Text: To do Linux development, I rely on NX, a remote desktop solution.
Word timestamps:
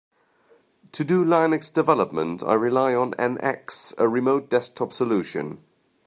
To 0.93 1.03
do 1.03 1.23
Linux 1.23 1.71
development, 1.71 2.41
I 2.41 2.55
rely 2.55 2.95
on 2.95 3.11
NX, 3.19 3.93
a 3.99 4.07
remote 4.07 4.49
desktop 4.49 4.91
solution. 4.93 5.63